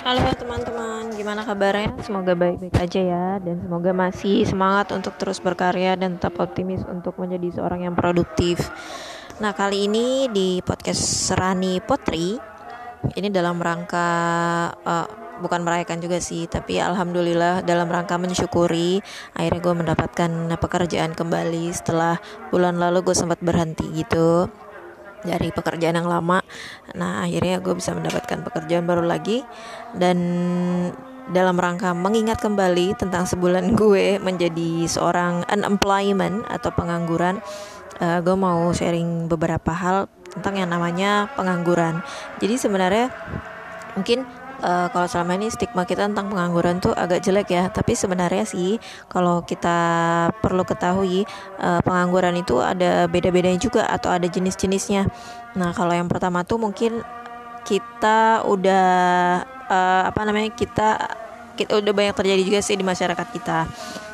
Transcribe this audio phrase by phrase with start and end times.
[0.00, 1.92] Halo teman-teman, gimana kabarnya?
[2.00, 7.20] Semoga baik-baik aja ya dan semoga masih semangat untuk terus berkarya dan tetap optimis untuk
[7.20, 8.72] menjadi seorang yang produktif.
[9.44, 12.32] Nah, kali ini di podcast Serani Potri
[13.12, 14.08] ini dalam rangka
[14.72, 15.06] uh,
[15.44, 19.04] bukan merayakan juga sih, tapi alhamdulillah dalam rangka mensyukuri
[19.36, 22.16] akhirnya gue mendapatkan pekerjaan kembali setelah
[22.48, 24.48] bulan lalu gue sempat berhenti gitu
[25.24, 26.40] dari pekerjaan yang lama.
[26.96, 29.44] Nah akhirnya gue bisa mendapatkan pekerjaan baru lagi.
[29.92, 30.18] Dan
[31.30, 37.38] dalam rangka mengingat kembali tentang sebulan gue menjadi seorang unemployment atau pengangguran
[38.00, 42.02] uh, gue mau sharing beberapa hal tentang yang namanya pengangguran.
[42.38, 43.10] Jadi sebenarnya
[43.98, 44.24] mungkin
[44.60, 47.68] uh, kalau selama ini stigma kita tentang pengangguran tuh agak jelek ya.
[47.72, 48.76] Tapi sebenarnya sih
[49.08, 49.78] kalau kita
[50.40, 51.24] perlu ketahui
[51.60, 55.08] uh, pengangguran itu ada beda-bedanya juga atau ada jenis-jenisnya.
[55.56, 57.02] Nah kalau yang pertama tuh mungkin
[57.64, 58.88] kita udah
[59.68, 60.96] uh, apa namanya kita
[61.58, 63.68] kita udah banyak terjadi juga sih di masyarakat kita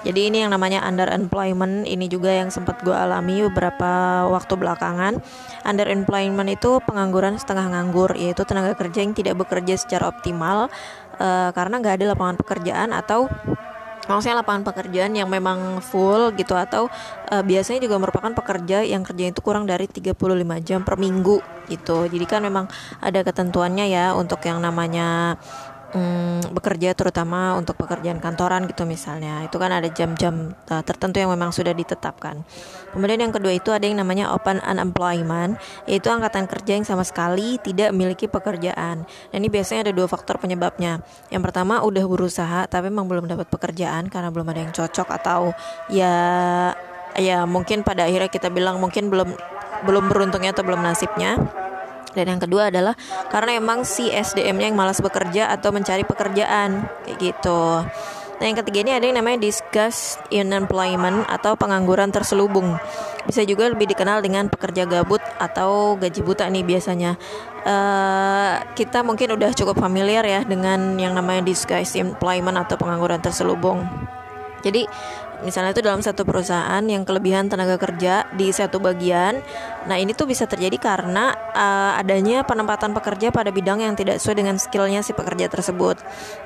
[0.00, 5.20] jadi ini yang namanya underemployment ini juga yang sempat gue alami beberapa waktu belakangan.
[5.68, 10.72] Underemployment itu pengangguran setengah nganggur, yaitu tenaga kerja yang tidak bekerja secara optimal
[11.20, 13.28] uh, karena nggak ada lapangan pekerjaan atau
[14.08, 16.90] maksudnya lapangan pekerjaan yang memang full gitu atau
[17.30, 20.16] uh, biasanya juga merupakan pekerja yang kerja itu kurang dari 35
[20.66, 21.38] jam per minggu
[21.70, 22.10] gitu.
[22.10, 22.66] Jadi kan memang
[22.98, 25.38] ada ketentuannya ya untuk yang namanya
[25.94, 29.44] hmm, bekerja terutama untuk pekerjaan kantoran gitu misalnya.
[29.46, 32.42] Itu kan ada jam-jam uh, tertentu yang memang sudah ditetapkan.
[32.94, 37.58] Kemudian yang kedua itu ada yang namanya open unemployment yaitu angkatan kerja yang sama sekali
[37.62, 39.06] tidak memiliki pekerjaan.
[39.30, 41.02] Dan ini biasanya ada dua faktor penyebabnya.
[41.30, 45.54] Yang pertama udah berusaha tapi memang belum dapat pekerjaan karena belum ada yang cocok atau
[45.90, 46.14] ya
[47.18, 49.34] ya mungkin pada akhirnya kita bilang mungkin belum
[49.82, 51.40] belum beruntungnya atau belum nasibnya
[52.14, 52.94] dan yang kedua adalah
[53.30, 57.86] karena emang si SDM-nya yang malas bekerja atau mencari pekerjaan kayak gitu.
[58.40, 62.80] Nah yang ketiga ini ada yang namanya discuss unemployment atau pengangguran terselubung.
[63.28, 67.20] Bisa juga lebih dikenal dengan pekerja gabut atau gaji buta nih biasanya.
[67.60, 73.84] Uh, kita mungkin udah cukup familiar ya dengan yang namanya disguise employment atau pengangguran terselubung.
[74.64, 74.88] Jadi
[75.40, 79.40] misalnya itu dalam satu perusahaan yang kelebihan tenaga kerja di satu bagian.
[79.88, 84.36] Nah ini tuh bisa terjadi karena uh, adanya penempatan pekerja pada bidang yang tidak sesuai
[84.44, 85.96] dengan skillnya si pekerja tersebut,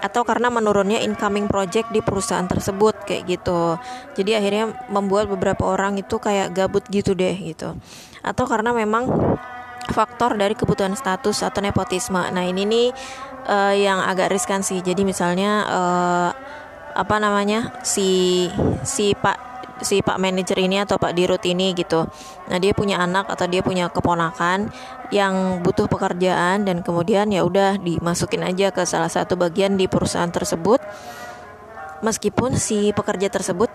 [0.00, 3.76] atau karena menurunnya incoming project di perusahaan tersebut kayak gitu.
[4.16, 7.76] Jadi akhirnya membuat beberapa orang itu kayak gabut gitu deh gitu,
[8.24, 9.08] atau karena memang
[9.88, 12.20] faktor dari kebutuhan status atau nepotisme.
[12.20, 12.88] Nah ini nih
[13.48, 14.84] uh, yang agak riskan sih.
[14.84, 16.30] Jadi misalnya uh,
[16.98, 18.50] apa namanya si
[18.82, 19.48] si Pak
[19.78, 22.10] si Pak manajer ini atau Pak Dirut ini gitu.
[22.50, 24.74] Nah, dia punya anak atau dia punya keponakan
[25.14, 30.30] yang butuh pekerjaan dan kemudian ya udah dimasukin aja ke salah satu bagian di perusahaan
[30.30, 30.82] tersebut.
[32.02, 33.70] Meskipun si pekerja tersebut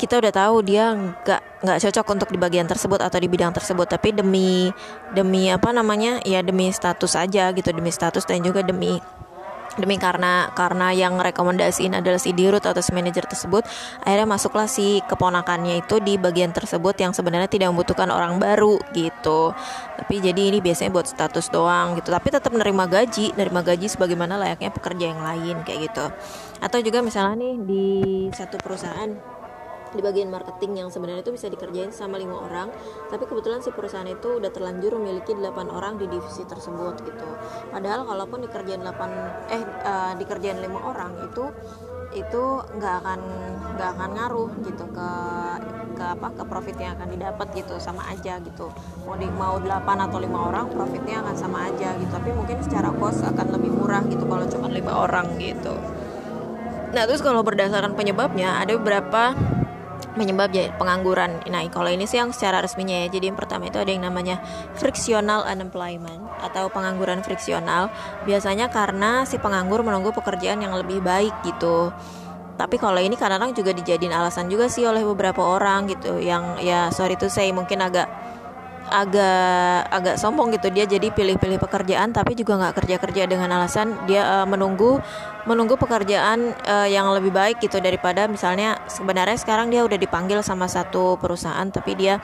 [0.00, 3.86] kita udah tahu dia nggak nggak cocok untuk di bagian tersebut atau di bidang tersebut
[3.86, 4.66] tapi demi
[5.14, 8.98] demi apa namanya ya demi status aja gitu demi status dan juga demi
[9.80, 13.64] demi karena karena yang rekomendasiin adalah si dirut atau si manajer tersebut
[14.04, 19.56] akhirnya masuklah si keponakannya itu di bagian tersebut yang sebenarnya tidak membutuhkan orang baru gitu.
[19.96, 22.12] Tapi jadi ini biasanya buat status doang gitu.
[22.12, 26.06] Tapi tetap menerima gaji menerima gaji sebagaimana layaknya pekerja yang lain kayak gitu.
[26.60, 27.86] Atau juga misalnya nih di
[28.34, 29.41] satu perusahaan
[29.92, 32.68] di bagian marketing yang sebenarnya itu bisa dikerjain sama lima orang.
[33.12, 37.28] Tapi kebetulan si perusahaan itu udah terlanjur memiliki delapan orang di divisi tersebut gitu.
[37.70, 39.10] Padahal kalaupun dikerjain delapan
[39.52, 41.48] eh uh, dikerjain lima orang itu
[42.12, 42.44] itu
[42.76, 43.20] nggak akan
[43.72, 45.10] nggak akan ngaruh gitu ke
[45.96, 48.68] ke apa ke profit yang akan didapat gitu sama aja gitu.
[49.04, 52.12] Mau di mau 8 atau lima orang profitnya akan sama aja gitu.
[52.12, 55.72] Tapi mungkin secara cost akan lebih murah gitu kalau cuma lima orang gitu.
[56.92, 59.32] Nah terus kalau berdasarkan penyebabnya ada beberapa
[60.14, 61.40] penyebab pengangguran.
[61.48, 63.08] Nah, kalau ini sih yang secara resminya ya.
[63.08, 64.40] Jadi yang pertama itu ada yang namanya
[64.76, 67.88] frictional unemployment atau pengangguran friksional.
[68.28, 71.90] Biasanya karena si penganggur menunggu pekerjaan yang lebih baik gitu.
[72.52, 76.92] Tapi kalau ini kadang-kadang juga dijadiin alasan juga sih oleh beberapa orang gitu yang ya
[76.92, 78.06] sorry tuh saya mungkin agak
[78.92, 80.68] agak agak sombong gitu.
[80.68, 85.00] Dia jadi pilih-pilih pekerjaan tapi juga nggak kerja-kerja dengan alasan dia uh, menunggu
[85.48, 90.70] menunggu pekerjaan uh, yang lebih baik gitu daripada misalnya sebenarnya sekarang dia udah dipanggil sama
[90.70, 92.22] satu perusahaan tapi dia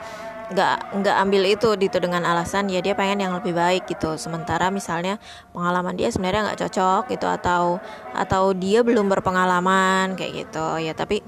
[0.49, 4.17] nggak nggak ambil itu gitu dengan alasan ya dia pengen yang lebih baik gitu.
[4.17, 5.21] Sementara misalnya
[5.53, 7.77] pengalaman dia sebenarnya nggak cocok gitu atau
[8.17, 10.67] atau dia belum berpengalaman kayak gitu.
[10.81, 11.21] Ya tapi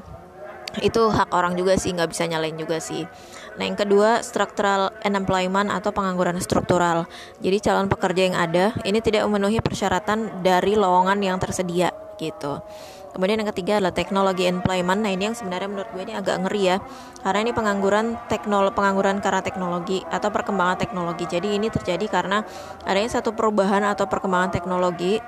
[0.79, 3.03] itu hak orang juga sih nggak bisa nyalain juga sih
[3.59, 7.03] nah yang kedua structural unemployment atau pengangguran struktural
[7.43, 12.63] jadi calon pekerja yang ada ini tidak memenuhi persyaratan dari lowongan yang tersedia gitu
[13.11, 15.03] Kemudian yang ketiga adalah teknologi employment.
[15.03, 16.77] Nah ini yang sebenarnya menurut gue ini agak ngeri ya,
[17.19, 21.27] karena ini pengangguran teknol pengangguran karena teknologi atau perkembangan teknologi.
[21.27, 22.47] Jadi ini terjadi karena
[22.87, 25.19] adanya satu perubahan atau perkembangan teknologi.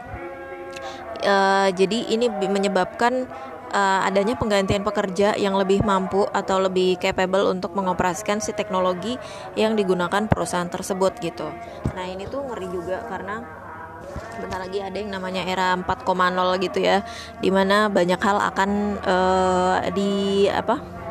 [1.23, 3.27] Uh, jadi ini menyebabkan
[3.73, 9.17] uh, adanya penggantian pekerja yang lebih mampu atau lebih capable untuk mengoperasikan si teknologi
[9.57, 11.49] yang digunakan perusahaan tersebut gitu.
[11.97, 13.41] Nah ini tuh ngeri juga karena
[14.37, 16.05] bentar lagi ada yang namanya era 4,0
[16.61, 17.01] gitu ya,
[17.41, 18.69] di mana banyak hal akan
[19.01, 21.03] uh, di apa?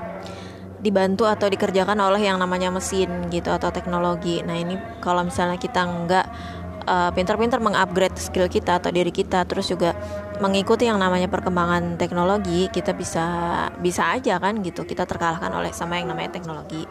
[0.82, 4.42] dibantu atau dikerjakan oleh yang namanya mesin gitu atau teknologi.
[4.42, 6.26] Nah ini kalau misalnya kita nggak
[6.84, 9.94] uh, pintar-pintar mengupgrade skill kita atau diri kita, terus juga
[10.38, 13.24] mengikuti yang namanya perkembangan teknologi kita bisa
[13.78, 16.84] bisa aja kan gitu kita terkalahkan oleh sama yang namanya teknologi.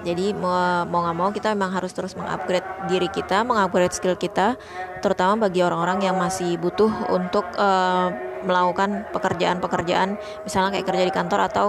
[0.00, 4.56] Jadi mau mau mau kita memang harus terus mengupgrade diri kita mengupgrade skill kita
[5.04, 8.08] terutama bagi orang-orang yang masih butuh untuk uh,
[8.40, 10.16] melakukan pekerjaan-pekerjaan
[10.48, 11.66] misalnya kayak kerja di kantor atau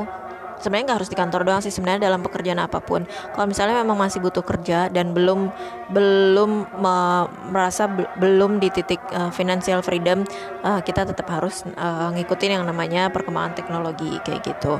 [0.61, 3.03] sebenarnya nggak harus di kantor doang sih sebenarnya dalam pekerjaan apa pun
[3.33, 5.49] kalau misalnya memang masih butuh kerja dan belum
[5.91, 6.95] belum me,
[7.49, 10.23] merasa be, belum di titik uh, financial freedom
[10.63, 14.79] uh, kita tetap harus uh, ngikutin yang namanya perkembangan teknologi kayak gitu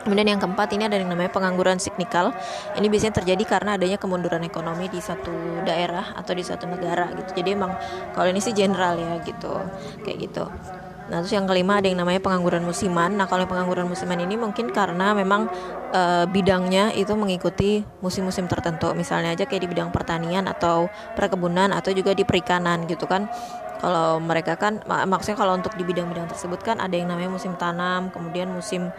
[0.00, 2.32] Kemudian yang keempat ini ada yang namanya pengangguran signikal.
[2.72, 7.44] Ini biasanya terjadi karena adanya kemunduran ekonomi di satu daerah atau di satu negara gitu.
[7.44, 7.76] Jadi emang
[8.16, 9.52] kalau ini sih general ya gitu.
[10.00, 10.44] Kayak gitu.
[11.10, 13.18] Nah, terus yang kelima ada yang namanya pengangguran musiman.
[13.18, 15.50] Nah, kalau pengangguran musiman ini mungkin karena memang
[15.90, 18.94] e, bidangnya itu mengikuti musim-musim tertentu.
[18.94, 20.86] Misalnya aja kayak di bidang pertanian atau
[21.18, 23.26] perkebunan atau juga di perikanan gitu kan.
[23.82, 27.58] Kalau mereka kan mak maksudnya kalau untuk di bidang-bidang tersebut kan ada yang namanya musim
[27.58, 28.94] tanam, kemudian musim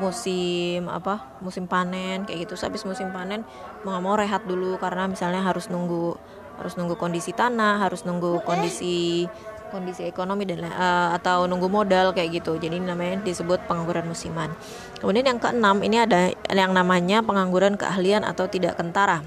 [0.00, 3.44] musim apa musim panen kayak gitu habis musim panen
[3.84, 6.16] mau nggak mau rehat dulu karena misalnya harus nunggu
[6.56, 9.28] harus nunggu kondisi tanah harus nunggu kondisi
[9.70, 12.58] kondisi ekonomi dan uh, atau nunggu modal kayak gitu.
[12.58, 14.52] Jadi namanya disebut pengangguran musiman.
[14.98, 19.24] Kemudian yang keenam ini ada yang namanya pengangguran keahlian atau tidak kentara.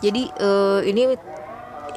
[0.00, 1.16] Jadi uh, ini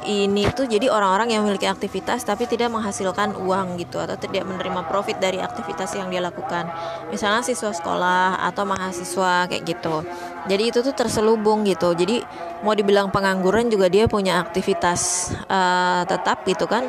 [0.06, 4.86] ini tuh jadi orang-orang yang memiliki aktivitas tapi tidak menghasilkan uang gitu atau tidak menerima
[4.86, 6.70] profit dari aktivitas yang dia lakukan.
[7.10, 10.06] Misalnya siswa sekolah atau mahasiswa kayak gitu.
[10.46, 11.92] Jadi itu tuh terselubung gitu.
[11.92, 12.22] Jadi
[12.62, 16.86] mau dibilang pengangguran juga dia punya aktivitas uh, tetap gitu kan.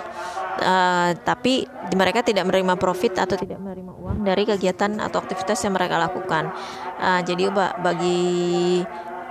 [0.59, 1.63] Uh, tapi
[1.95, 6.51] mereka tidak menerima profit atau tidak menerima uang dari kegiatan atau aktivitas yang mereka lakukan.
[6.99, 7.47] Uh, jadi
[7.79, 8.83] bagi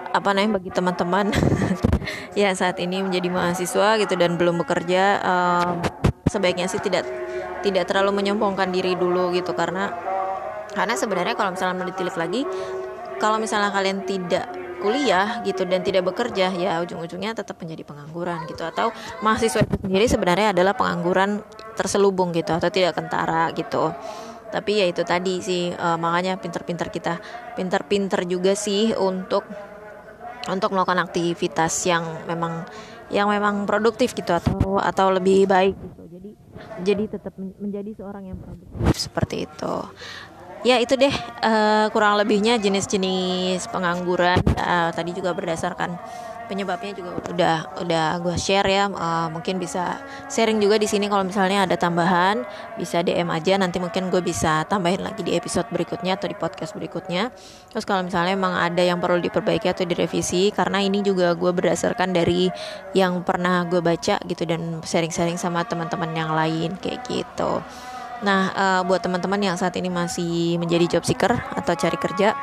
[0.08, 1.26] apa namanya bagi teman-teman
[2.40, 5.84] ya saat ini menjadi mahasiswa gitu dan belum bekerja um,
[6.24, 7.04] sebaiknya sih tidak
[7.60, 9.92] tidak terlalu menyombongkan diri dulu gitu karena
[10.72, 12.42] karena sebenarnya kalau misalnya ditilik lagi
[13.20, 14.48] kalau misalnya kalian tidak
[14.78, 20.06] kuliah gitu dan tidak bekerja ya ujung-ujungnya tetap menjadi pengangguran gitu atau mahasiswa itu sendiri
[20.06, 21.42] sebenarnya adalah pengangguran
[21.74, 23.90] terselubung gitu atau tidak kentara gitu
[24.48, 27.20] tapi ya itu tadi sih uh, makanya pinter-pinter kita
[27.52, 29.44] pinter-pinter juga sih untuk
[30.48, 32.64] untuk melakukan aktivitas yang memang
[33.12, 36.02] yang memang produktif gitu atau atau lebih baik gitu.
[36.08, 36.30] Jadi
[36.84, 39.74] jadi tetap menjadi seorang yang produktif seperti itu.
[40.66, 41.14] Ya itu deh
[41.46, 45.94] uh, kurang lebihnya jenis-jenis pengangguran uh, tadi juga berdasarkan
[46.48, 48.90] penyebabnya juga udah udah gue share ya.
[48.90, 52.42] Uh, mungkin bisa sharing juga di sini kalau misalnya ada tambahan
[52.74, 53.54] bisa DM aja.
[53.60, 57.30] Nanti mungkin gue bisa tambahin lagi di episode berikutnya atau di podcast berikutnya.
[57.70, 62.16] Terus kalau misalnya emang ada yang perlu diperbaiki atau direvisi karena ini juga gue berdasarkan
[62.16, 62.50] dari
[62.96, 67.62] yang pernah gue baca gitu dan sharing-sharing sama teman-teman yang lain kayak gitu
[68.18, 72.34] nah uh, buat teman-teman yang saat ini masih menjadi job seeker atau cari kerja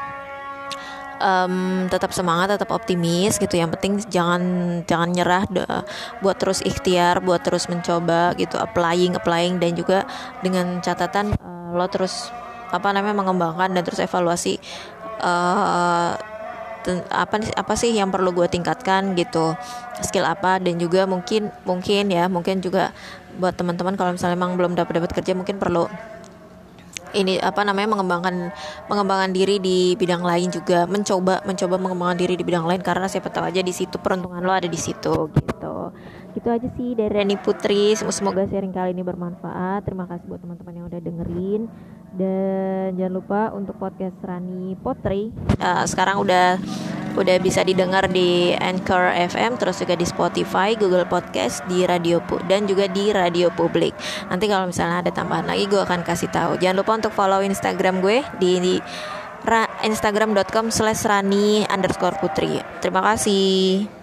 [1.20, 3.56] um, tetap semangat, tetap optimis gitu.
[3.56, 4.42] Yang penting jangan
[4.88, 5.44] jangan nyerah,
[6.20, 10.04] buat terus ikhtiar, buat terus mencoba gitu, applying, applying dan juga
[10.44, 12.32] dengan catatan uh, lo terus
[12.74, 14.58] apa namanya mengembangkan dan terus evaluasi
[15.22, 16.18] uh,
[17.10, 19.58] apa apa sih yang perlu gue tingkatkan gitu
[20.06, 22.94] skill apa dan juga mungkin mungkin ya mungkin juga
[23.36, 25.90] buat teman-teman kalau misalnya emang belum dapat dapat kerja mungkin perlu
[27.16, 28.52] ini apa namanya mengembangkan
[28.92, 33.32] mengembangkan diri di bidang lain juga mencoba mencoba mengembangkan diri di bidang lain karena siapa
[33.32, 35.55] tahu aja di situ peruntungan lo ada di situ gitu
[36.36, 40.74] gitu aja sih dari Rani Putri semoga sharing kali ini bermanfaat terima kasih buat teman-teman
[40.76, 41.62] yang udah dengerin
[42.16, 45.32] dan jangan lupa untuk podcast Rani Putri
[45.64, 46.60] uh, sekarang udah
[47.16, 52.44] udah bisa didengar di Anchor FM terus juga di Spotify, Google Podcast, di Radio Pu
[52.46, 53.96] dan juga di Radio Publik.
[54.28, 56.60] Nanti kalau misalnya ada tambahan lagi gue akan kasih tahu.
[56.60, 58.74] Jangan lupa untuk follow Instagram gue di, di
[59.86, 62.60] instagram.com slash rani underscore putri.
[62.84, 63.95] Terima kasih.